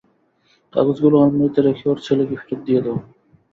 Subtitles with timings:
[0.73, 2.97] কাগজগুলো আলমারিতে রেখে ওর ছেলেকে ফেরত দিয়ে দাও।